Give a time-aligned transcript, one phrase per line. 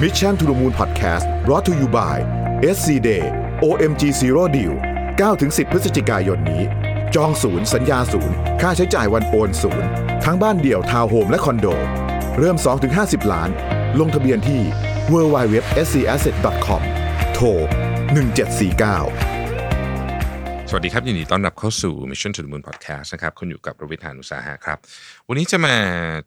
[0.00, 2.16] Mission to the Moon Podcast brought to you by
[2.74, 3.24] SC Day
[3.62, 4.74] OMG Zero Deal
[5.16, 6.62] 9-10 พฤศจิกายนนี้
[7.14, 9.88] จองศูนย์สัญญาศูนย์ ค่าใช้จ่ายวันโอนศูนย์
[10.24, 11.66] ทั้งบ้านเดี่ยวทาวน์โฮมและคอนโด
[12.38, 12.56] เริ่ม
[12.94, 13.50] 2-50 ล้าน
[14.00, 14.62] ลงทะเบียนที่
[15.12, 16.82] www.scasset.com
[17.34, 17.46] โทร
[18.24, 19.39] 1749
[20.72, 24.78] สวัสดีครับยินดีต้อนรับเข้าสู่ Mission to the Moon Podcast นะครับคุณอยู่กับประวิทยานุสาหะครับ
[25.28, 25.76] วันนี้จะมา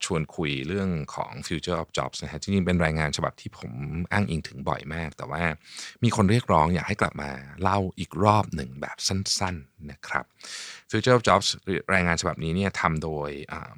[0.06, 3.72] ชวนคุยเรื่องของ Future of Jobs นะฮะจริงๆเป็นรายงานฉบับที่ผม
[4.12, 5.44] อ้างอิงถึงบ่อยมาก แต่ว่า
[6.04, 10.26] มีคนเรียกร้องอยากให้กลับมาเล่าอีกรอบหนึ่งแบบสั้นๆนะครับ
[10.92, 11.48] Future of Jobs
[11.94, 13.30] รายงานฉบับนี้เนี่ยทำโดย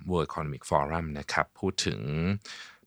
[0.10, 2.00] World Economic Forum นะครับพูดถึง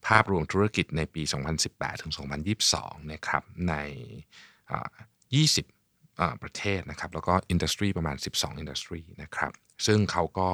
[0.06, 1.22] ภาพรวมธุรกิจในปี
[1.62, 2.12] 2018 ถึง
[2.60, 3.74] 2022 นะครับใน
[5.38, 5.77] 20
[6.42, 9.52] ประเทศนะครับ แล้วก็อินดัสทรีประมาณ 12 อินดัสทรีนะครับ
[9.86, 10.50] ซึ่งเขาก็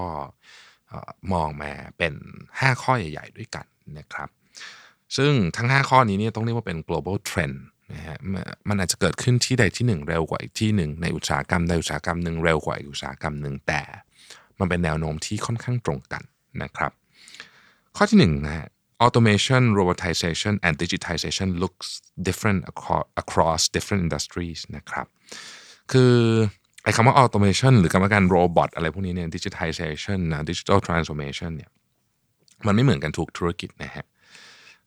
[1.32, 2.14] มองมาเป็น
[2.48, 3.66] 5 ข้อใหญ่ ๆ ด้วยกัน
[3.98, 4.28] นะครับ
[5.16, 7.56] ซึ่งทั้ง 5 ข้อนี้เนี่ยต้องเรียกว่าเป็น global trend
[7.92, 8.18] นะฮะ
[8.68, 13.82] มันอาจจะเกิดขึ้นที่ใดที่หนึ่งเร็วกว่าอีกที่หนึ่งในอุตสาหกรรมใดอุตสาหกรรมหนึ่งเร็วกว่าอีกอุตสาหกรรมหนึ่งแต่
[14.58, 16.22] มันเป็นแนวโน้มที่ค่อนข้างตรงกัน
[16.62, 16.92] นะครับ
[17.96, 18.66] ข้อที่1นะฮะ
[19.04, 21.88] automation robotization and digitization looks
[22.28, 22.60] different
[23.22, 25.06] across different industries นะครับ
[25.92, 26.14] คือ
[26.82, 31.70] ไอ้คำว่า automation หรือคำว่าการ robot อะไรพวกนี้เนี่ย digitization นะ digital transformation เนี่ย
[32.66, 34.04] มันไม่เหมือนกันทุกธุรกิจนะฮะ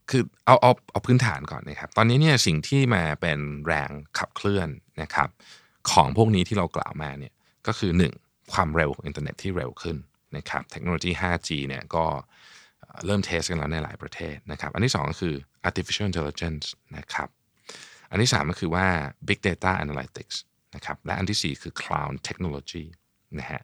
[0.10, 4.70] คือเอาเอาเอาพื้นฐานก่อนนะครับ ตอนนี้เนี่ยสิ่งที่มาเป็นแรงขับเคลื่อน
[5.02, 5.30] นะครับ
[5.92, 7.34] ของพวกนี้ที่เรากล่าวมาเนี่ย
[7.68, 8.54] ก็คือ 1.
[8.54, 9.98] ความเร็วของอินเทอร์เน็ตที่เร็วขึ้น
[10.38, 12.06] นะครับเทคโนโลยี 5G เนี่ยก็
[13.06, 15.36] เริ่ม test กันแล้วในหลายประเทศนะครับ อันที่ 2 ก็คือ
[15.68, 16.66] artificial intelligence
[16.98, 17.30] นะครับ
[18.12, 18.86] อันที่ 3 ก็คือว่า
[19.28, 20.36] big data analytics
[20.76, 22.86] นะครับ และอันที่ 4 คือ cloud technology
[23.40, 23.62] นะฮะ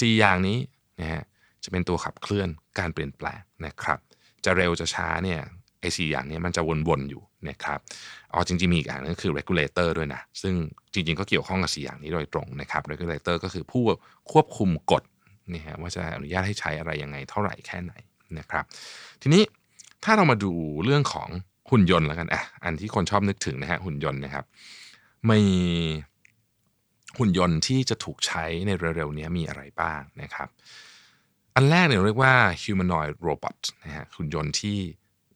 [0.00, 0.58] สี่อย่างนี้
[1.00, 1.22] นะฮะ
[1.64, 3.98] จะเป็นตัวขับเคลื่อนการเปลี่ยนแปลงนะครับ
[4.44, 5.40] จะเร็วจะช้าเนี่ย
[5.80, 7.78] ไอ้สอย่างนี้มันจะวนๆอยู่นะครับ
[8.32, 10.54] อ๋อจริงๆมีอีกอย่างนึงคือ regulator ด้วยนะ ซึ่ง
[10.92, 13.82] จริงๆก็เกี่ยวข้องกับสี่อย่างนี้โดยตรงนะครับ regulator ก็คือผู้
[14.32, 15.02] ควบคุมกฎ
[15.52, 17.92] นี่ฮะว่าจะอนุญาตให้ใช้อะไรยังไงเท่าไหร่แค่ไหน
[18.38, 18.64] นะครับ
[19.22, 19.42] ทีนี้
[20.04, 20.52] ถ้าเรามาดู
[20.84, 21.28] เรื่องของ
[21.70, 24.44] หุ่นยนต์แล้วกันอะอันที่คนชอบนึกถึงนะฮะหุ่นยนต์นะครับ
[25.28, 25.40] มี
[27.18, 30.48] หุ่นยนต์ที่จะถูกใช้ในเร็วๆนี้มีอะไรบ้างนะครับ
[31.54, 34.78] อันแรกเนี่ยเรียกว่า humanoid robot นะฮะหุ่นยนต์ที่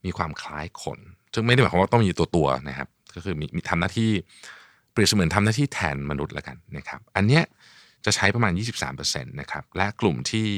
[0.04, 0.98] มีความคล้ายคน
[1.34, 4.10] ซึ่งไม่ได้หมายความว่าต้องมีตัวตัวนะครับ ก็คือมีมีทำหน้าที่
[4.92, 7.42] เปรียบเสมือนทำหน้าที่แทนมนุษย์แล้วกันนะครับ อันเนี้ย
[8.04, 8.52] จะใช้ประมาณ
[8.92, 10.48] 23%นะครับ และกลุ่มที่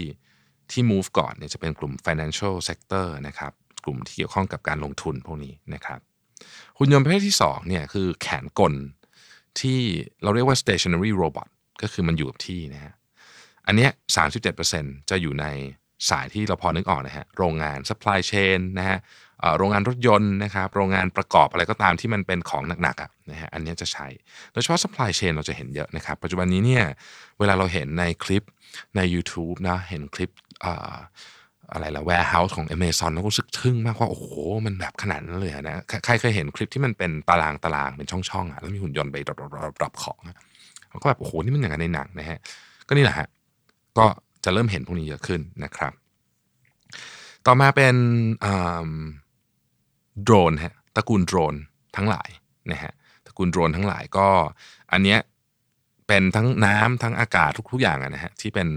[0.72, 3.53] ที่ move ก่อนเนี่ยจะเป็นกลุ่ม financial sector นะครับ
[3.84, 6.00] กลุ่มที่เกี่ยวข้องกับการลงทุนพวกนี้นะครับ
[6.78, 8.75] หุ่นยนต์ประเภทที่2เนี่ยคือแขนกล
[9.60, 9.81] ที่
[10.22, 11.49] เราเรียกว่า stationary robot
[11.82, 12.93] ก็คือมันอยู่กับที่นะฮะ
[13.66, 13.91] อันเนี้ย
[14.50, 15.47] 37%จะอยู่ใน
[16.10, 18.99] สายที่เราพอนึกออกนะฮะโรงงาน supply chain นะฮะ
[19.59, 24.06] โรงงานรถยนต์นะครับโรงงานประกอบอะไรก็ตามที่มันเป็นของหนักๆอะนะฮะอันนี้จะใช้
[24.53, 26.84] โดยเฉพาะ supply chain เราจะเห็นเยอะนะครับ ปัจจุบันนี้เนี่ย
[27.38, 28.43] เวลาเราเห็นในคลิป
[28.97, 30.31] ใน YouTube นะเห็นคลิป
[31.72, 34.28] อะไรละ warehouse ของ Amazon แล้วก็รู้สึกทึ่งมากว่า โอ้โห
[34.67, 39.17] มันแบบขนาดนั้นเลยนะใครเคยเห็นคลิปที่มันเป็นตารางตารางเป็นช่องๆอะแล้วมีหุ่นยนต์ไป
[39.83, 40.19] รับของ
[40.89, 42.39] เขาก็แบบ โอ้โห นี่มันอย่างในหนังนะฮะ
[42.89, 43.28] ก็นี่แหละฮะ
[43.99, 44.06] ก็
[44.44, 45.93] จะเริ่มเห็นพวกนี้เยอะขึ้นนะครับ
[47.47, 47.97] ต่อมาเป็น
[50.23, 51.55] โดรนฮะตระกูลโดรน
[51.97, 52.28] ทั้งหลาย
[52.73, 52.93] นะฮะ
[53.27, 54.28] ตระกูลโดรนทั้งหลายก็
[54.93, 55.19] อันเนี้ย
[56.06, 58.69] เป็นทั้งน้ำทั้งอากาศทุกๆอย่างนะฮะที่เป็น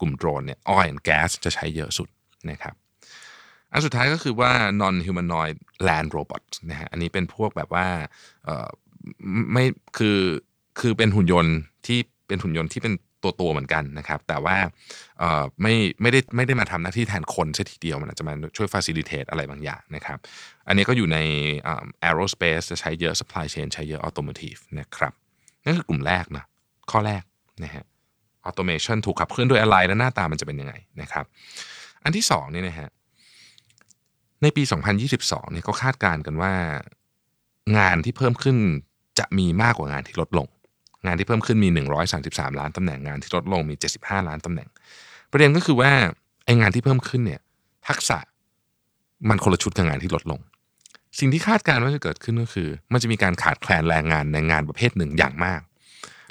[0.00, 2.08] กลุ่มโดรนเนี่ย oil and gas จะใช้เยอะสุด
[2.50, 2.74] นะครับ
[3.72, 5.56] อันสุดท้ายก็คือว่า non humanoid
[5.88, 7.86] land robot นะฮะอันนี้เป็นพวกแบบว่า
[8.44, 8.68] เออ
[9.52, 9.64] ไม่
[9.98, 10.18] คือ
[10.80, 14.56] คือเป็นหุ่นยนต์ที่เป็นหุ่นยนต์ที่เป็นตัวตัวเหมือนกันนะครับ แต่ว่า
[15.18, 20.18] เออไม่ไม่ได้ไม่ได้มาทำหน้าที่แทนคนซะทีเดียวมันอาจจะมาช่วย facilitate อะไรบางอย่างนะครับ
[20.68, 21.18] อันนี้ก็อยู่ใน
[22.08, 25.12] aerospace จะใช้เยอะ supply chain ใช้เยอะ automotive นะครับ
[25.64, 26.44] นั่นคือกลุ่มแรกนะ
[26.90, 27.22] ข้อแรก
[27.64, 27.84] นะฮะ
[28.44, 31.24] ออโตเมชันถูกขับเคลื่อนโดยอะไรและหน้าตามันจะเป็นยังไงนะครับ
[32.04, 32.90] อันที่สองนี่นะฮะ
[34.42, 34.62] ในปี
[35.06, 36.52] 2022เนี่ยก็คาดการณ์กันว่า
[37.78, 38.56] งานที่เพิ่มขึ้น
[39.18, 40.46] จะมีมากกว่างานที่ลดลง
[41.06, 41.68] งานที่เพิ่มขึ้นมี
[42.14, 44.68] 133 ล้านตำแหน่งงานที่ลดลงมี 75 ล้านตำแหน่ง
[45.30, 45.92] ประเด็นก็คือว่า
[46.44, 47.40] ไองานที่เพิ่มขึ้นเนี่ย
[47.88, 48.18] ทักษะ
[49.28, 50.40] มันคนละชุดกับงานที่ลดลง
[51.18, 55.60] สิ่งที่คาดการณ์ว่าจะเกิดขึ้นก็คือ มันจะมีการขาดแคลนแรงงานในงานประเภทหนึ่งอย่างมาก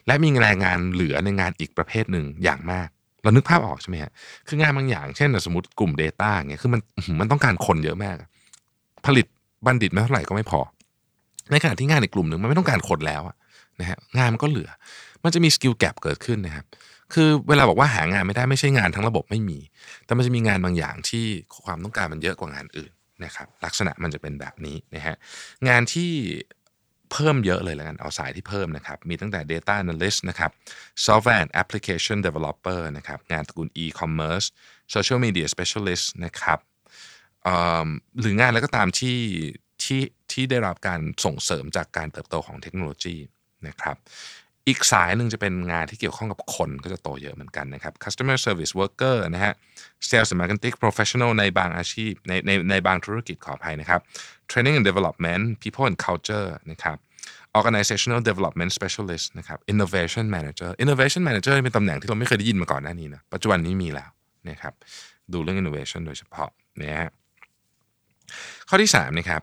[0.07, 2.87] และมีแรงงานเหลือในงานอีกประเภทหนึ่งอย่างมาก
[3.23, 4.11] เรานึกภาพออกใช่ไหมฮะ
[4.47, 6.81] คืองานบางอย่างเช่นสมมติกลุ่ม Data เงี้ยคือมัน
[7.19, 8.15] มันต้องการคนเยอะมาก
[9.05, 9.25] ผลิต
[9.65, 10.59] บัณฑิตไม่เท่าไหร่ก็ไม่พอ
[11.51, 13.21] ในขณะที่งานในกลุ่มหนึ่งมันไม่ต้องการคนแล้ว
[13.79, 14.69] นะฮะงานมันก็เหลือ
[15.23, 16.65] มันจะมี skill gap เกิดขึ้นนะครับ
[17.13, 19.59] คือเวลาบอกว่าหางานไม่ได้ไม่ใช่งานทั้งระบบไม่มี
[20.05, 21.25] แต่มันจะมีงานบางอย่างที่
[21.65, 22.91] ความต้องการมันเยอะกว่างานอื่น
[23.25, 25.15] นะครับลักษณะมันจะเป็นแบบนี้นะฮะ
[25.67, 26.11] งานที่
[27.11, 30.51] เพิ่มเยอะเลยแล้วกันเอาสายที่เพิ่มนะครับมีตั้งแต่ Data Analyst นะครับ
[31.05, 34.47] Software and Application Developer นะครับงานตระกูล E-commerce
[34.93, 36.59] Social Media Specialist นะครับ
[38.19, 39.17] หรืองานแล้วก็ตามที่
[39.83, 40.01] ที่
[40.31, 43.15] ที่ได้รับการส่งเสริมจากการเติบโตของเทคโนโลยี
[43.67, 43.97] นะครับ
[44.67, 49.53] อีกสายหนึ่งจะเป็นงานที่เกี่ยวข้องกับคนก็จะโตเยอะเหมือนกันนะครับ customer service worker นะฮะ
[50.07, 54.01] sales and marketing professional ในบางอาชีพในในในบางธุรกิจขออภัยนะครับ
[54.51, 56.97] training and development people and culture นะครับ
[57.59, 64.09] organizational development specialist นะครับ innovation manager innovation manager เป็นตำแหน่งที่เราไม่เคยได้ยินมาก่อนหน้านี้นะปัจจุบันนี้มีแล้ว
[64.49, 64.73] นะครับ
[65.33, 66.49] ดูเรื่อง innovation โดยเฉพาะ
[66.81, 67.09] นะฮะ
[68.69, 69.41] ข้อที่3นะครับ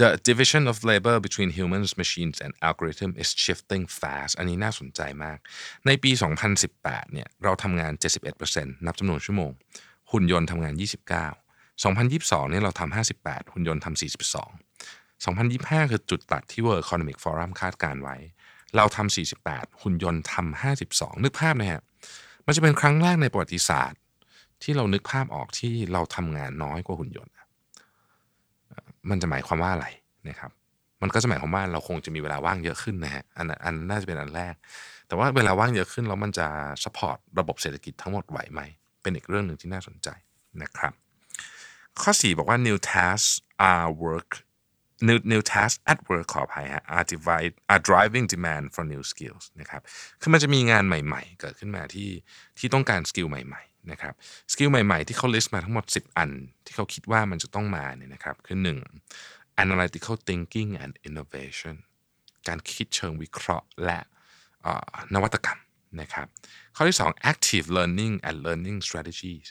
[0.00, 5.38] The division of labor between humans, machines and algorithm is shifting fast อันนี้น่าสนใจมาก
[5.86, 6.10] ในปี
[6.62, 7.92] 2018 เนี่ย เราทำงาน
[8.38, 9.52] 71%นับจำนวนชั่วโมง
[10.12, 10.74] หุ่นยนต์ทำงาน
[11.42, 18.16] 29 2022 เนี่ยเราทำ58 หุ่นยนต์ทำ42 2025 คือจุดตัดที่ World Economic Forum คาดการไว้
[18.76, 21.82] เราทำ48 หุ่นยนต์ทำ52 นึกภาพนะฮะ
[22.46, 23.98] มันจะเป็นครั้งแรกในประวัติศาสตร์
[24.62, 27.33] ที่เรานึกภาพออกที่เราทำงานน้อยกว่าหุ่นยนต์
[29.10, 29.86] มันจะหมายความว่าอะไร
[30.28, 30.50] นะครับ
[31.02, 34.54] มันก็จะหมายความว่าเราคงจะมีเวลาว่างเยอะขึ้นนะฮะอันอันน่าจะเป็นอันแรก
[35.06, 36.46] แต่ว่าเวลาว่างเยอะขึ้นแล้วมันจะ
[36.84, 38.60] สปอร์ตระบบเศรษฐกิจทั้งหมดไหวไหม
[39.02, 40.08] เป็นอีกเรื่องหนึ่งที่น่าสนใจ
[40.62, 40.92] นะครับ
[42.00, 43.32] ข้อ 4 บอกว่า new tasks
[43.70, 44.30] are work
[45.08, 49.82] new new tasks at work ขออภัยฮะ are divide are driving demand for new skills นะครับ
[50.20, 52.10] คือมันจะมีงานใหม่ๆ เกิดขึ้นมาที่
[52.58, 54.14] ที่ต้องการ skill ใหม่ๆ นะครับ
[54.52, 56.30] skill ใหม่ๆที่เขา list มาทั้งหมด 10 อัน
[56.64, 58.58] ที่เขาคิดว่ามันจะต้องมาเนี่ยนะครับคือ
[59.10, 59.62] 1.
[59.64, 61.74] analytical thinking and innovation
[62.48, 63.98] การคิดเชิงวิเคราะห์และ
[65.14, 65.58] นวัตกรรม
[66.00, 66.26] นะครับ
[66.76, 69.46] ข้อที่ 2 active learning and learning strategies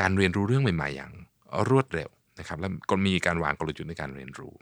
[0.00, 1.12] การเรียนรู้เรื่องใหม่ๆอย่าง
[1.70, 4.54] รวดเร็วนะครับและก็มีการวางกลยุทธ์ในการเรียนรู้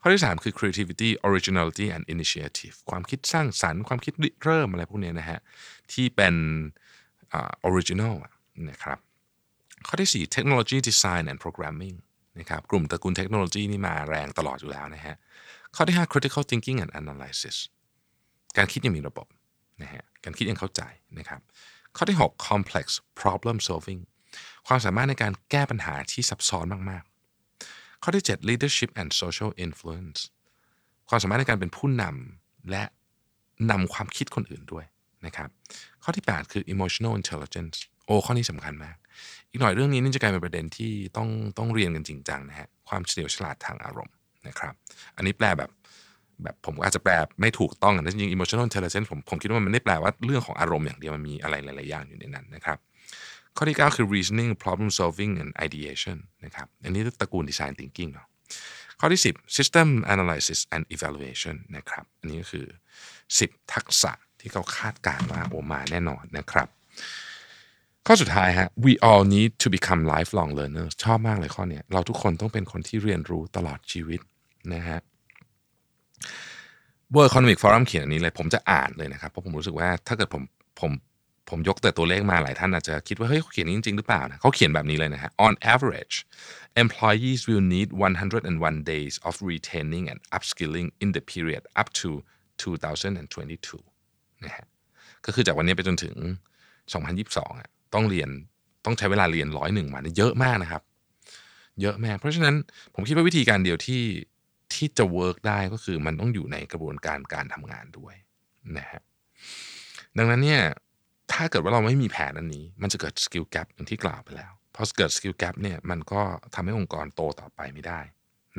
[0.00, 4.14] ข้อที่ 3 คือ creativity originality and initiative ความคิดสร้างสรรค์ความคิด
[4.44, 5.40] เริ่มอะไรพวกนี้นะฮะ
[5.92, 6.34] ที่เป็น
[7.34, 8.14] original
[8.70, 8.98] นะครับ
[9.86, 11.96] ข้อที่ 4 technology design and programming
[12.38, 15.16] นะครับกลุ่มตระกูลเทคโนโลยีนี่มาแรงตลอดอยู่แล้วนะฮะ
[15.74, 17.56] ข้อที่ 5 critical thinking and analysis
[18.56, 19.26] การคิดอย่างมีระบบ
[19.82, 20.82] นะฮะการคิดอย่างเข้าใจ
[21.18, 21.40] นะครับ
[21.96, 22.86] ข้อที่ 6 complex
[23.20, 24.00] problem solving
[24.66, 30.18] ความสามารถในการแก้ปัญหาที่ซับซ้อนมากๆ ข้อที่ 7 leadership and social influence
[31.08, 32.84] ความสามารถในการเป็นผู้นำและ
[33.70, 34.84] นำความคิดคนอื่นด้วย
[35.26, 35.48] นะครับ
[36.02, 37.76] ข้อที่ 8 คือ emotional intelligence
[38.06, 38.96] โอ้ข้อนี้สำคัญมาก
[39.50, 41.28] อีกหน่อยเรื่องนี้นี่จะกลายเป็นประเด็นที่ต้อง
[41.58, 44.14] ต้องเรียนกันจริงจังนะฮะความเฉลียวฉลาดทางอารมณ์
[44.48, 44.74] นะครับ
[45.16, 45.70] อันนี้แปลแบบ
[46.42, 52.78] แบบผมอาจจะแปลไม่ถูกต้องนะจริง emotional intelligence ผมผมคิดว่ามันไม่ได้แปลว่าเรื่องของอารมณ์อย่างเดียวมันมีอะไรหลาย ๆ อย่างอยู่ในนั้นนะครับ
[53.56, 58.26] ข้อที่ 9 คือ reasoning problem solving and ideation นะครับอันนี้ตระกูล design thinking เนาะ
[59.00, 62.66] ข้อที่ 10 system analysis and evaluation นะครับ อันนี้ก็คือ
[63.18, 66.68] 10 ทักษะ ที่เขาคาดการว่าโอมาแน่นอนนะครับ
[68.06, 74.20] ข้อสุดท้ายฮะ we all need to become lifelong learners ชอบมากเลยข้อนี้เราทุกคนต้องเป็นคนที่เรียนรู้ตลอดชีวิต
[74.74, 74.98] นะฮะ
[77.14, 80.42] World Economic Forum เขียนอันนี้เลยผมจะอ่านเลยนะครับเพราะผมรู้สึกว่าถ้าเกิดผม
[80.80, 80.92] ผม
[81.50, 86.16] ผมยกแต่ตัวเลขมาหลายท่านอาจจะคิดว่าเฮ้ยเขาเขียนจริง ๆ หรือเปล่านะเขาเขียนแบบนี้เลยนะฮะ on average
[86.84, 92.10] employees will need 101 days of retaining and upskilling in the period up to
[92.58, 93.89] 2022
[94.44, 94.66] นะฮะ
[95.26, 96.16] ก็คือจากวันนี้ไปจนถึง
[96.88, 98.30] 2022อะต้องเรียน
[98.84, 100.82] ต้องใช้เวลาเรียนร้อยหนึ่งวันเยอะมากนะครับ
[101.80, 102.54] เยอะมากเพราะฉะนั้น
[102.94, 104.02] ผมคิดว่าวิธีการเดียวที่
[104.74, 108.14] ที่จะเวิร์กได้ก็คือมันต้องอยู่ในกระบวนการการทำงานด้วย
[108.78, 109.02] นะฮะ
[110.18, 110.62] ดังนั้นเนี่ย
[111.32, 116.22] ถ้าเกิดว่าเราไม่มีแผนอันนี้ มันจะเกิด skill gap อย่างที่กล่าวไปแล้วพอเกิด skill gap เนี่ยมันก็
[116.54, 118.00] ทำให้องค์กรโตต่อไปไม่ได้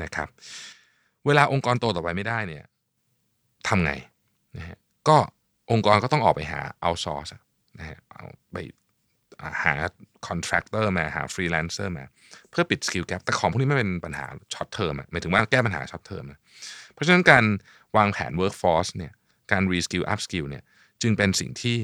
[0.04, 0.28] นะครับ
[1.26, 2.64] เวลาองค์กรโตต่อไปไม่ได้เนี่ย
[3.68, 3.92] ทำไง
[4.58, 5.18] นะฮะก็
[5.72, 7.28] องค์กรก็ต้องออกไปหา outsource
[7.80, 8.58] นะฮะเอาไป
[9.64, 9.74] หา
[10.28, 12.06] contractor มาหาฟรีแลนเซอร์มา
[12.50, 16.24] เพื่อปิด skill gap แต่ของพวกนี้ไม่เป็นปัญหา short term หมายถึงว่าแก้ปัญหา short term
[16.94, 17.44] เพราะฉะนั้นการ
[17.98, 19.14] วางแผน workforce เนี่ย
[19.52, 20.64] การ reskill upskill เนี่ย
[21.02, 21.78] จึงเป็นสิ่งที่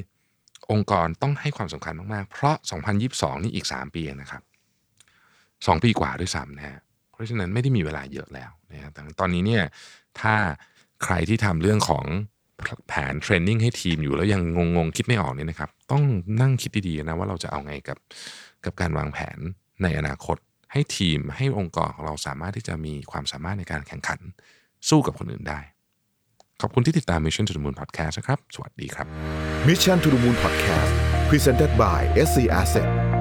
[0.71, 2.55] องค์กรต้องให้ความสำคัญมาก ๆ เพราะ
[2.99, 4.43] 2022 นี่อีก 3 ปีนะครับ
[5.17, 6.79] 2 ปีกว่าด้วยซ้ำนะฮะ
[7.11, 9.63] เพราะฉะนั้นไม่ได้มีเวลาเยอะแล้วนะฮะแต่ตอนนี้เนี่ย
[10.19, 10.35] ถ้า
[11.03, 12.05] ใครที่ทำเรื่องของ
[12.87, 14.41] แผน training ให้ทีมอยู่แล้วยัง
[14.77, 16.03] งงๆคิดไม่ออกเนี่ยนะครับ ต้อง
[16.41, 17.97] นั่งคิดดีๆนะว่าเราจะเอาไงกับ
[18.65, 19.37] กับการวางแผน
[19.83, 20.37] ในอนาคต
[20.71, 24.19] ให้ทีมให้องค์กรของเราสามารถที่จะมีความสามารถในการแข่งขัน
[24.89, 25.59] สู้กับคนอื่นได้
[26.61, 29.07] ขอบคุณที่ติดตาม Mission to the Moon Podcast นะครับ สวัสดีครับ
[29.67, 30.93] Mission to the Moon Podcast
[31.29, 33.16] Presented by SC Asset